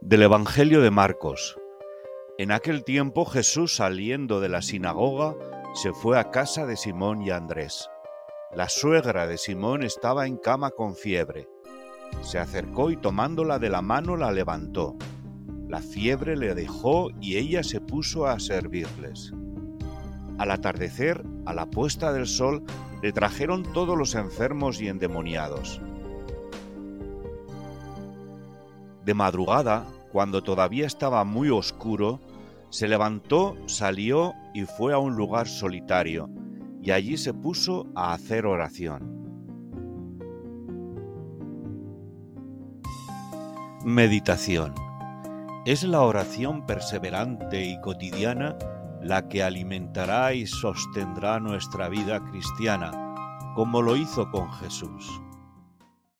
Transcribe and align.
Del 0.00 0.22
Evangelio 0.22 0.80
de 0.82 0.90
Marcos. 0.90 1.58
En 2.38 2.52
aquel 2.52 2.84
tiempo 2.84 3.24
Jesús 3.24 3.76
saliendo 3.76 4.40
de 4.40 4.48
la 4.48 4.62
sinagoga 4.62 5.34
se 5.74 5.92
fue 5.92 6.18
a 6.18 6.30
casa 6.30 6.66
de 6.66 6.76
Simón 6.76 7.22
y 7.22 7.30
Andrés. 7.30 7.90
La 8.54 8.68
suegra 8.68 9.26
de 9.26 9.38
Simón 9.38 9.82
estaba 9.82 10.26
en 10.26 10.36
cama 10.36 10.70
con 10.70 10.94
fiebre. 10.94 11.48
Se 12.22 12.38
acercó 12.38 12.90
y 12.90 12.96
tomándola 12.96 13.58
de 13.58 13.70
la 13.70 13.82
mano 13.82 14.16
la 14.16 14.32
levantó. 14.32 14.96
La 15.68 15.80
fiebre 15.80 16.36
le 16.36 16.54
dejó 16.54 17.10
y 17.20 17.36
ella 17.36 17.62
se 17.62 17.80
puso 17.80 18.26
a 18.26 18.38
servirles. 18.38 19.32
Al 20.38 20.50
atardecer, 20.50 21.24
a 21.46 21.54
la 21.54 21.66
puesta 21.66 22.12
del 22.12 22.26
sol, 22.26 22.62
le 23.02 23.12
trajeron 23.12 23.62
todos 23.72 23.98
los 23.98 24.14
enfermos 24.14 24.80
y 24.80 24.88
endemoniados. 24.88 25.80
De 29.06 29.14
madrugada, 29.14 29.86
cuando 30.10 30.42
todavía 30.42 30.84
estaba 30.84 31.22
muy 31.22 31.48
oscuro, 31.48 32.18
se 32.70 32.88
levantó, 32.88 33.54
salió 33.66 34.34
y 34.52 34.64
fue 34.64 34.92
a 34.94 34.98
un 34.98 35.14
lugar 35.14 35.46
solitario, 35.46 36.28
y 36.82 36.90
allí 36.90 37.16
se 37.16 37.32
puso 37.32 37.86
a 37.94 38.12
hacer 38.12 38.46
oración. 38.46 39.14
Meditación. 43.84 44.74
Es 45.66 45.84
la 45.84 46.02
oración 46.02 46.66
perseverante 46.66 47.64
y 47.64 47.80
cotidiana 47.82 48.56
la 49.00 49.28
que 49.28 49.44
alimentará 49.44 50.34
y 50.34 50.48
sostendrá 50.48 51.38
nuestra 51.38 51.88
vida 51.88 52.18
cristiana, 52.24 52.90
como 53.54 53.82
lo 53.82 53.94
hizo 53.94 54.28
con 54.32 54.50
Jesús. 54.54 55.22